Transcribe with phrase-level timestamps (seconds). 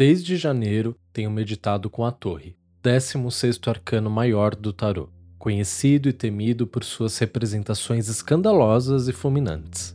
[0.00, 6.66] Desde janeiro tenho meditado com a Torre, 16 arcano maior do tarô, conhecido e temido
[6.66, 9.94] por suas representações escandalosas e fulminantes.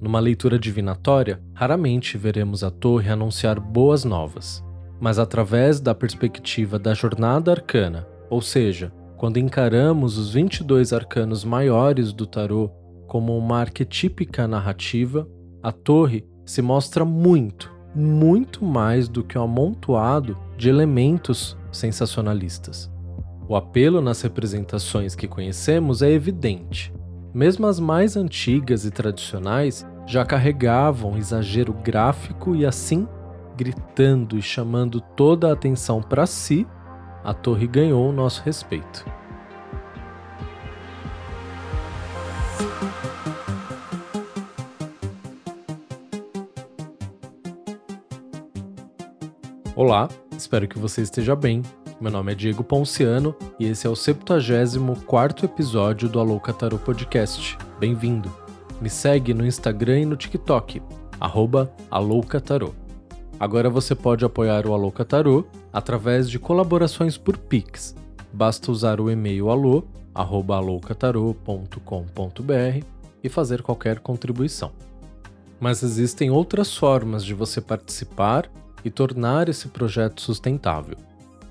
[0.00, 4.60] Numa leitura divinatória, raramente veremos a Torre anunciar boas novas,
[5.00, 12.12] mas através da perspectiva da jornada arcana, ou seja, quando encaramos os 22 arcanos maiores
[12.12, 12.72] do tarô
[13.06, 15.28] como uma arquetípica narrativa,
[15.62, 22.90] a Torre se mostra muito, muito mais do que um amontoado de elementos sensacionalistas.
[23.48, 26.92] O apelo nas representações que conhecemos é evidente.
[27.32, 33.06] Mesmo as mais antigas e tradicionais já carregavam exagero gráfico e assim,
[33.56, 36.66] gritando e chamando toda a atenção para si,
[37.22, 39.04] a torre ganhou o nosso respeito.
[49.76, 51.60] Olá, espero que você esteja bem.
[52.00, 57.58] Meu nome é Diego Ponciano e esse é o 74 episódio do Alô Catarô Podcast.
[57.80, 58.32] Bem-vindo!
[58.80, 60.80] Me segue no Instagram e no TikTok,
[62.22, 62.72] Catarô.
[63.40, 67.96] Agora você pode apoiar o Alô Catarô através de colaborações por Pix.
[68.32, 69.82] Basta usar o e-mail alô,
[70.14, 70.56] arroba
[73.24, 74.70] e fazer qualquer contribuição.
[75.58, 78.48] Mas existem outras formas de você participar
[78.84, 80.96] e tornar esse projeto sustentável.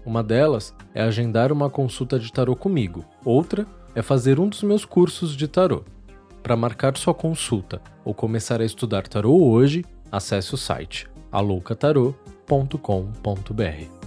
[0.05, 4.85] Uma delas é agendar uma consulta de tarô comigo, outra é fazer um dos meus
[4.85, 5.83] cursos de tarô.
[6.41, 14.03] Para marcar sua consulta ou começar a estudar tarô hoje, acesse o site aloucatarô.com.br.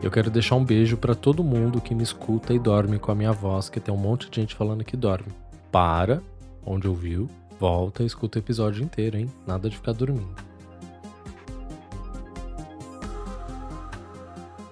[0.00, 3.14] Eu quero deixar um beijo para todo mundo que me escuta e dorme com a
[3.14, 5.32] minha voz, que tem um monte de gente falando que dorme.
[5.72, 6.22] Para,
[6.64, 7.28] onde ouviu,
[7.58, 9.28] Volta e escuta o episódio inteiro, hein?
[9.46, 10.48] Nada de ficar dormindo.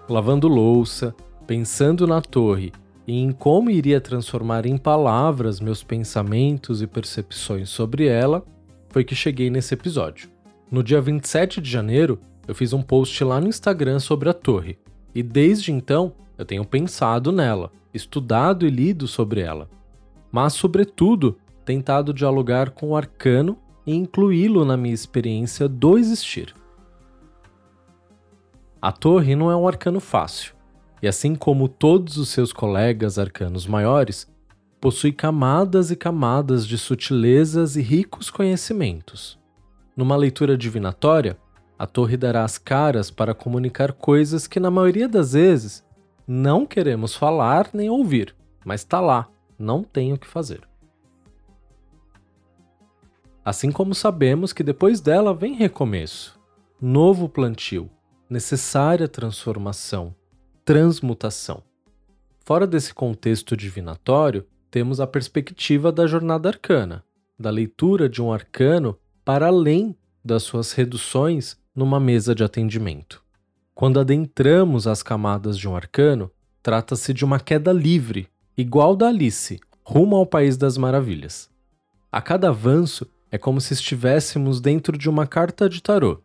[0.09, 1.15] Lavando louça,
[1.47, 2.73] pensando na torre
[3.07, 8.45] e em como iria transformar em palavras meus pensamentos e percepções sobre ela,
[8.89, 10.29] foi que cheguei nesse episódio.
[10.71, 14.79] No dia 27 de janeiro, eu fiz um post lá no Instagram sobre a torre,
[15.15, 19.69] e desde então eu tenho pensado nela, estudado e lido sobre ela.
[20.31, 26.55] Mas, sobretudo, tentado dialogar com o arcano e incluí-lo na minha experiência do existir.
[28.81, 30.55] A torre não é um arcano fácil,
[31.03, 34.33] e assim como todos os seus colegas arcanos maiores,
[34.81, 39.37] possui camadas e camadas de sutilezas e ricos conhecimentos.
[39.97, 41.37] Numa leitura divinatória,
[41.77, 45.85] a torre dará as caras para comunicar coisas que, na maioria das vezes,
[46.29, 49.29] não queremos falar nem ouvir, mas está lá,
[49.59, 50.61] não tem o que fazer.
[53.47, 56.37] Assim como sabemos que depois dela vem recomeço,
[56.83, 57.89] novo plantio,
[58.29, 60.13] necessária transformação,
[60.65, 61.63] transmutação.
[62.45, 67.05] Fora desse contexto divinatório, temos a perspectiva da jornada arcana,
[67.39, 73.23] da leitura de um arcano para além das suas reduções numa mesa de atendimento.
[73.77, 76.33] Quando adentramos as camadas de um arcano,
[76.65, 78.29] trata-se de uma queda livre,
[78.59, 81.49] igual da Alice, rumo ao País das Maravilhas.
[82.11, 86.23] A cada avanço, é como se estivéssemos dentro de uma carta de tarô.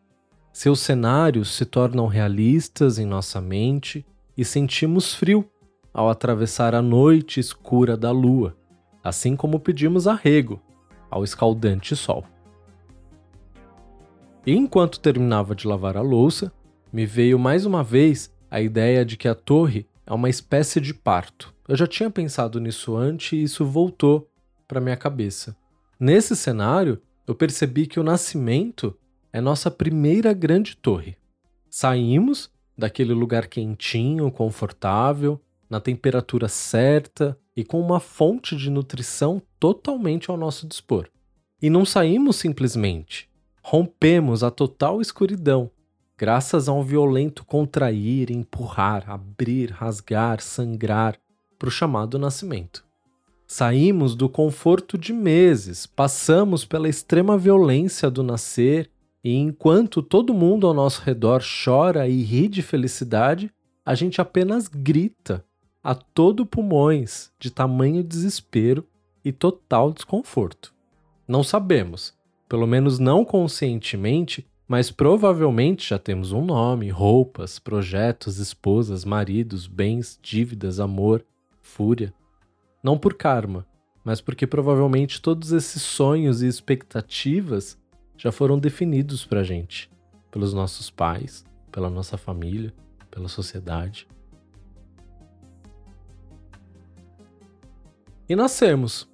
[0.54, 4.06] Seus cenários se tornam realistas em nossa mente
[4.38, 5.50] e sentimos frio
[5.94, 8.56] ao atravessar a noite escura da lua,
[9.04, 10.62] assim como pedimos arrego
[11.10, 12.26] ao escaldante sol.
[14.46, 16.52] E enquanto terminava de lavar a louça,
[16.92, 20.94] me veio mais uma vez a ideia de que a torre é uma espécie de
[20.94, 21.54] parto.
[21.68, 24.28] Eu já tinha pensado nisso antes e isso voltou
[24.68, 25.56] para minha cabeça.
[26.02, 28.98] Nesse cenário, eu percebi que o nascimento
[29.32, 31.16] é nossa primeira grande torre.
[31.70, 35.40] Saímos daquele lugar quentinho, confortável,
[35.70, 41.08] na temperatura certa e com uma fonte de nutrição totalmente ao nosso dispor.
[41.62, 43.30] E não saímos simplesmente.
[43.62, 45.70] Rompemos a total escuridão,
[46.18, 51.20] graças a um violento contrair, empurrar, abrir, rasgar, sangrar,
[51.60, 52.90] para o chamado nascimento.
[53.54, 58.90] Saímos do conforto de meses, passamos pela extrema violência do nascer,
[59.22, 63.52] e enquanto todo mundo ao nosso redor chora e ri de felicidade,
[63.86, 65.44] a gente apenas grita
[65.84, 68.88] a todo pulmões de tamanho desespero
[69.22, 70.74] e total desconforto.
[71.28, 72.14] Não sabemos,
[72.48, 80.18] pelo menos não conscientemente, mas provavelmente já temos um nome, roupas, projetos, esposas, maridos, bens,
[80.24, 81.26] dívidas, amor,
[81.62, 82.14] fúria
[82.84, 83.66] não por karma,
[84.04, 87.78] mas porque provavelmente todos esses sonhos e expectativas
[88.18, 89.90] já foram definidos para a gente,
[90.30, 92.74] pelos nossos pais, pela nossa família,
[93.10, 94.08] pela sociedade.
[98.28, 99.10] E nascemos.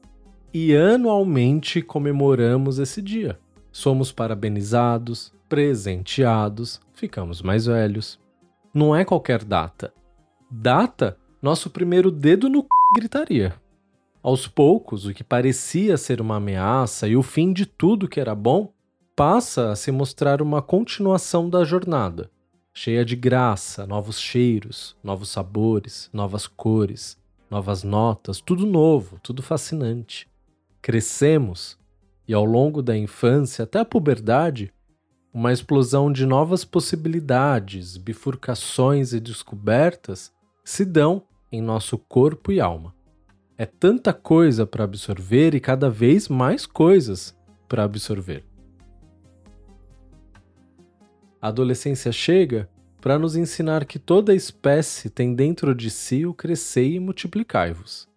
[0.54, 3.40] E anualmente comemoramos esse dia.
[3.72, 8.20] Somos parabenizados, presenteados, ficamos mais velhos.
[8.74, 9.94] Não é qualquer data.
[10.50, 12.68] Data, nosso primeiro dedo no c...
[12.94, 13.56] gritaria.
[14.22, 18.36] Aos poucos, o que parecia ser uma ameaça e o fim de tudo que era
[18.36, 18.74] bom
[19.16, 22.30] passa a se mostrar uma continuação da jornada,
[22.74, 27.18] cheia de graça, novos cheiros, novos sabores, novas cores,
[27.50, 30.30] novas notas, tudo novo, tudo fascinante.
[30.82, 31.78] Crescemos
[32.28, 34.72] e ao longo da infância até a puberdade,
[35.34, 40.32] uma explosão de novas possibilidades, bifurcações e descobertas
[40.64, 42.94] se dão em nosso corpo e alma.
[43.58, 47.36] É tanta coisa para absorver e cada vez mais coisas
[47.68, 48.46] para absorver.
[51.42, 56.88] A adolescência chega para nos ensinar que toda espécie tem dentro de si o crescer
[56.88, 58.08] e multiplicai-vos.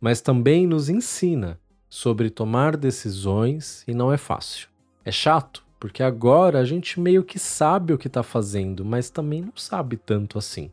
[0.00, 4.68] Mas também nos ensina sobre tomar decisões e não é fácil.
[5.04, 9.42] É chato, porque agora a gente meio que sabe o que está fazendo, mas também
[9.42, 10.70] não sabe tanto assim.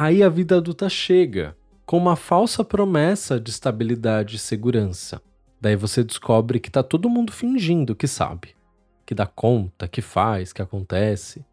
[0.00, 1.54] Aí a vida adulta chega,
[1.84, 5.20] com uma falsa promessa de estabilidade e segurança.
[5.60, 8.54] Daí você descobre que está todo mundo fingindo que sabe
[9.04, 11.44] que dá conta, que faz, que acontece.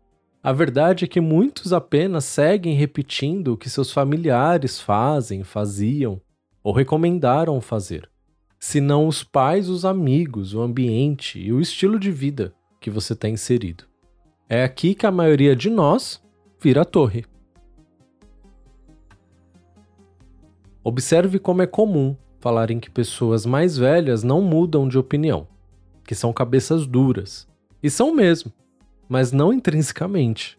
[0.42, 6.22] A verdade é que muitos apenas seguem repetindo o que seus familiares fazem, faziam
[6.64, 8.10] ou recomendaram fazer,
[8.58, 13.12] se não os pais, os amigos, o ambiente e o estilo de vida que você
[13.12, 13.84] está inserido.
[14.48, 16.24] É aqui que a maioria de nós
[16.62, 17.26] vira a torre.
[20.88, 25.46] Observe como é comum falar em que pessoas mais velhas não mudam de opinião
[26.06, 27.46] que são cabeças duras.
[27.84, 28.54] E são mesmo,
[29.10, 30.58] mas não intrinsecamente.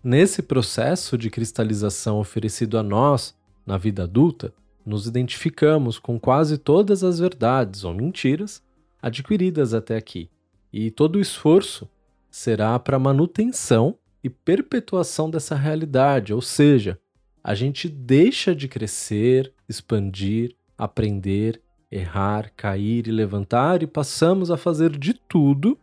[0.00, 4.54] Nesse processo de cristalização oferecido a nós, na vida adulta,
[4.86, 8.62] nos identificamos com quase todas as verdades ou mentiras
[9.02, 10.30] adquiridas até aqui,
[10.72, 11.88] e todo o esforço
[12.30, 16.96] será para manutenção e perpetuação dessa realidade, ou seja,
[17.42, 24.96] a gente deixa de crescer, expandir, aprender errar, cair e levantar, e passamos a fazer
[24.96, 25.78] de tudo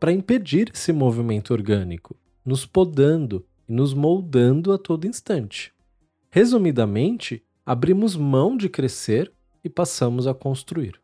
[0.00, 5.72] para impedir esse movimento orgânico, nos podando e nos moldando a todo instante.
[6.30, 9.32] Resumidamente, abrimos mão de crescer
[9.62, 11.00] e passamos a construir.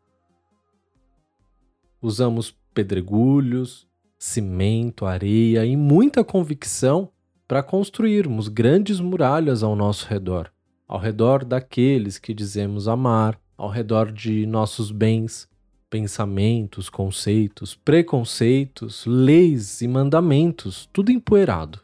[2.01, 3.87] Usamos pedregulhos,
[4.17, 7.11] cimento, areia e muita convicção
[7.49, 10.51] para construirmos grandes muralhas ao nosso redor,
[10.87, 15.49] ao redor daqueles que dizemos amar, ao redor de nossos bens,
[15.89, 21.79] pensamentos, conceitos, preconceitos, leis e mandamentos, tudo empoeirado.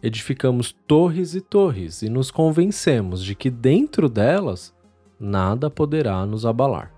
[0.00, 4.72] Edificamos torres e torres e nos convencemos de que dentro delas
[5.18, 6.97] nada poderá nos abalar.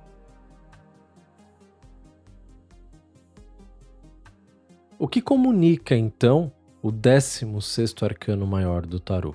[5.03, 6.53] O que comunica então
[6.83, 9.35] o 16 sexto arcano maior do tarô?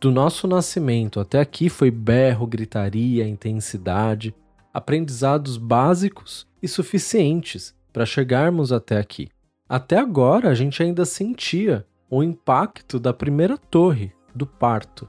[0.00, 4.34] Do nosso nascimento até aqui foi berro, gritaria, intensidade,
[4.72, 9.28] aprendizados básicos e suficientes para chegarmos até aqui.
[9.68, 15.08] Até agora a gente ainda sentia o impacto da primeira torre, do parto.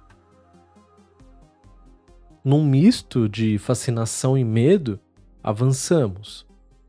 [2.44, 5.00] Num misto de fascinação e medo,
[5.42, 6.46] avançamos.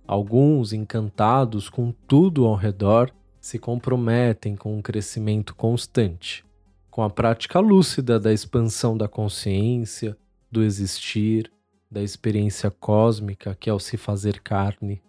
[0.06, 3.10] Alguns, encantados com tudo ao redor,
[3.40, 6.46] se comprometem com um crescimento constante
[6.96, 10.16] com a prática lúcida da expansão da consciência,
[10.50, 11.52] do existir,
[11.90, 15.02] da experiência cósmica que é o se fazer carne.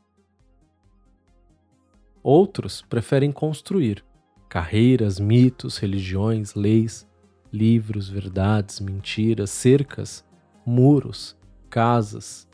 [2.22, 4.04] Outros preferem construir
[4.50, 7.08] carreiras, mitos, religiões, leis,
[7.54, 10.26] livros, verdades, mentiras, cercas,
[10.66, 11.38] muros,
[11.70, 12.50] casas,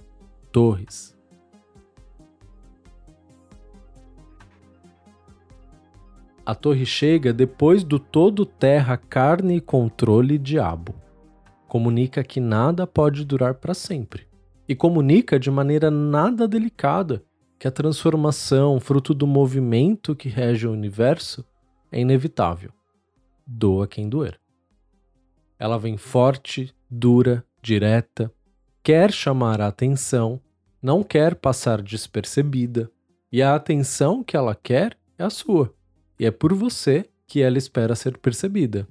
[0.52, 1.13] torres.
[6.46, 10.94] A torre chega depois do todo terra, carne e controle diabo.
[11.70, 14.28] Comunica que nada pode durar para sempre.
[14.68, 17.24] E comunica de maneira nada delicada
[17.58, 21.46] que a transformação, fruto do movimento que rege o universo,
[21.90, 22.72] é inevitável.
[23.48, 24.38] Doa quem doer.
[25.58, 28.30] Ela vem forte, dura, direta,
[28.84, 30.42] quer chamar a atenção,
[30.82, 32.92] não quer passar despercebida,
[33.32, 35.74] e a atenção que ela quer é a sua
[36.24, 38.88] e é por você que ela espera ser percebida.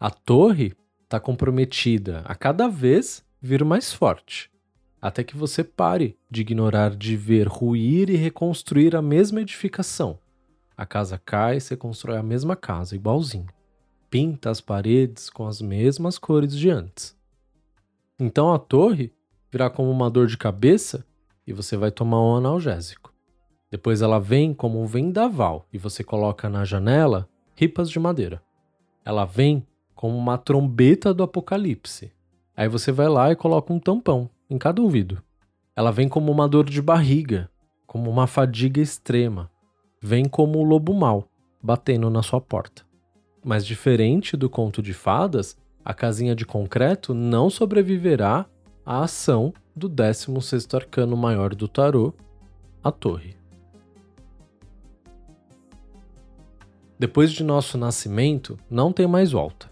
[0.00, 4.50] A torre está comprometida a cada vez vir mais forte,
[4.98, 10.18] até que você pare de ignorar de ver ruir e reconstruir a mesma edificação.
[10.74, 13.48] A casa cai, você constrói a mesma casa, igualzinho.
[14.08, 17.14] Pinta as paredes com as mesmas cores de antes.
[18.18, 19.12] Então a torre
[19.52, 21.04] virá como uma dor de cabeça
[21.46, 23.13] e você vai tomar um analgésico.
[23.74, 28.40] Depois ela vem como um vendaval e você coloca na janela ripas de madeira.
[29.04, 29.66] Ela vem
[29.96, 32.12] como uma trombeta do apocalipse.
[32.56, 35.20] Aí você vai lá e coloca um tampão em cada ouvido.
[35.74, 37.50] Ela vem como uma dor de barriga,
[37.84, 39.50] como uma fadiga extrema.
[40.00, 41.28] Vem como o lobo mau,
[41.60, 42.84] batendo na sua porta.
[43.44, 48.46] Mas diferente do conto de fadas, a casinha de concreto não sobreviverá
[48.86, 52.14] à ação do 16º arcano maior do tarô,
[52.80, 53.34] a torre.
[56.98, 59.70] Depois de nosso nascimento, não tem mais volta.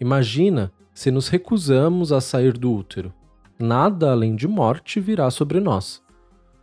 [0.00, 3.12] Imagina se nos recusamos a sair do útero.
[3.58, 6.02] Nada além de morte virá sobre nós.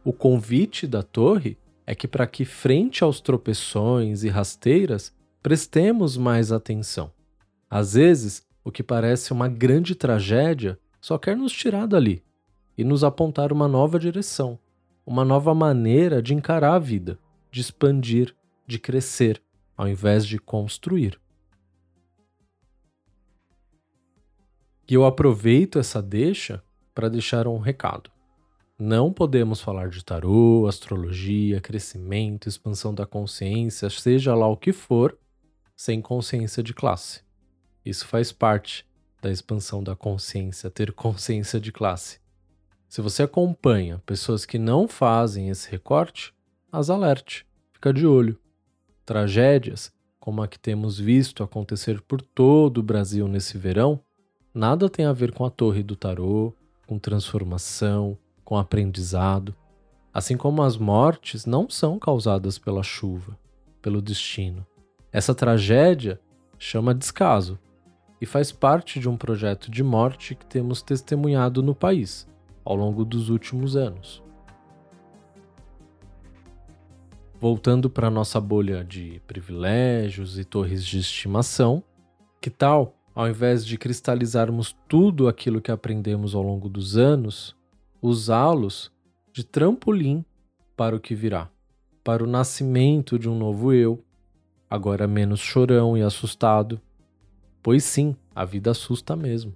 [0.03, 6.51] O convite da torre é que, para que, frente aos tropeções e rasteiras, prestemos mais
[6.51, 7.11] atenção.
[7.69, 12.23] Às vezes, o que parece uma grande tragédia só quer nos tirar dali
[12.77, 14.59] e nos apontar uma nova direção,
[15.05, 17.17] uma nova maneira de encarar a vida,
[17.51, 18.35] de expandir,
[18.67, 19.41] de crescer,
[19.79, 21.17] ao invés de construir.
[24.85, 26.61] E eu aproveito essa deixa
[26.93, 28.11] para deixar um recado.
[28.77, 35.17] Não podemos falar de tarô, astrologia, crescimento, expansão da consciência, seja lá o que for,
[35.77, 37.21] sem consciência de classe.
[37.85, 38.85] Isso faz parte
[39.21, 42.19] da expansão da consciência, ter consciência de classe.
[42.89, 46.33] Se você acompanha pessoas que não fazem esse recorte,
[46.69, 48.37] as alerte, fica de olho
[49.09, 53.99] tragédias, como a que temos visto acontecer por todo o Brasil nesse verão,
[54.53, 56.53] nada tem a ver com a torre do tarô,
[56.85, 59.55] com transformação, com aprendizado.
[60.13, 63.35] Assim como as mortes não são causadas pela chuva,
[63.81, 64.63] pelo destino.
[65.11, 66.21] Essa tragédia
[66.59, 67.57] chama descaso
[68.21, 72.27] e faz parte de um projeto de morte que temos testemunhado no país
[72.63, 74.21] ao longo dos últimos anos.
[77.39, 81.81] Voltando para nossa bolha de privilégios e torres de estimação,
[82.41, 87.55] que tal, ao invés de cristalizarmos tudo aquilo que aprendemos ao longo dos anos,
[88.01, 88.91] usá-los
[89.31, 90.25] de trampolim
[90.75, 91.49] para o que virá,
[92.03, 94.03] para o nascimento de um novo eu,
[94.69, 96.79] agora menos chorão e assustado?
[97.63, 99.53] Pois sim, a vida assusta mesmo.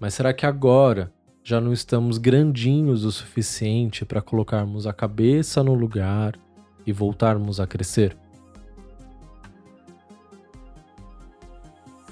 [0.00, 5.74] Mas será que agora já não estamos grandinhos o suficiente para colocarmos a cabeça no
[5.74, 6.38] lugar
[6.86, 8.16] e voltarmos a crescer?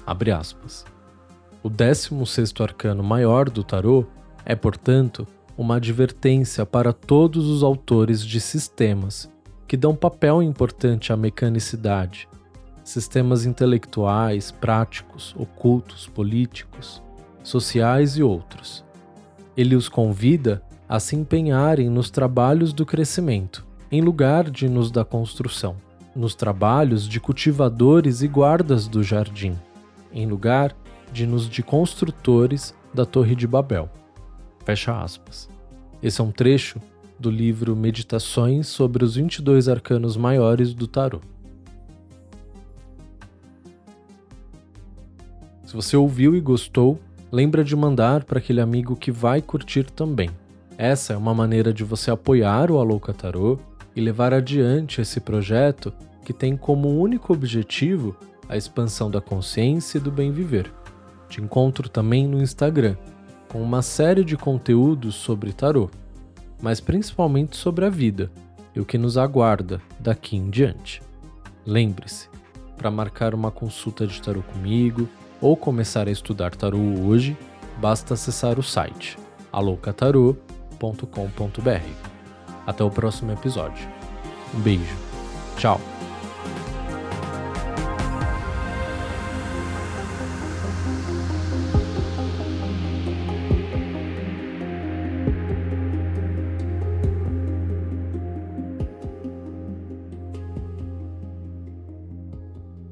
[0.05, 0.85] Abre aspas.
[1.61, 4.05] O 16 arcano maior do tarô
[4.45, 5.25] é, portanto,
[5.57, 9.31] uma advertência para todos os autores de sistemas
[9.67, 12.27] que dão papel importante à mecanicidade,
[12.83, 17.01] sistemas intelectuais, práticos, ocultos, políticos,
[17.43, 18.83] sociais e outros.
[19.55, 25.05] Ele os convida a se empenharem nos trabalhos do crescimento, em lugar de nos da
[25.05, 25.75] construção,
[26.15, 29.55] nos trabalhos de cultivadores e guardas do jardim,
[30.11, 30.75] em lugar
[31.11, 33.87] de nos de construtores da Torre de Babel.
[34.65, 35.47] Fecha aspas.
[36.01, 36.81] Esse é um trecho
[37.19, 41.21] do livro Meditações sobre os 22 arcanos maiores do tarô.
[45.65, 46.99] Se você ouviu e gostou,
[47.31, 50.31] lembra de mandar para aquele amigo que vai curtir também.
[50.79, 53.59] Essa é uma maneira de você apoiar o Alouca Tarô
[53.95, 58.15] e levar adiante esse projeto que tem como único objetivo
[58.47, 60.71] a expansão da consciência e do bem viver.
[61.29, 62.95] Te encontro também no Instagram,
[63.49, 65.89] com uma série de conteúdos sobre tarô,
[66.61, 68.31] mas principalmente sobre a vida
[68.75, 71.01] e o que nos aguarda daqui em diante.
[71.65, 72.27] Lembre-se,
[72.77, 75.07] para marcar uma consulta de tarô comigo
[75.39, 77.37] ou começar a estudar tarô hoje,
[77.79, 79.17] basta acessar o site
[79.51, 82.12] alocatarô.com.br.
[82.65, 83.87] Até o próximo episódio.
[84.53, 84.95] Um beijo.
[85.57, 85.79] Tchau.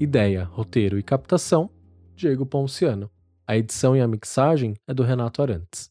[0.02, 1.70] Ideia, roteiro e captação:
[2.16, 3.08] Diego Ponciano.
[3.46, 5.91] A edição e a mixagem é do Renato Arantes.